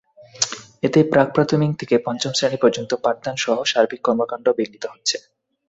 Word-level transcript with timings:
এতে 0.83 0.99
প্রাক্-প্রাথমিক 1.11 1.71
থেকে 1.79 1.95
পঞ্চম 2.05 2.31
শ্রেণি 2.33 2.57
পর্যন্ত 2.63 2.91
পাঠদানসহ 3.03 3.55
সার্বিক 3.65 4.01
কর্মকাণ্ড 4.03 4.45
বিঘ্নিত 4.57 4.83
হচ্ছে। 4.93 5.15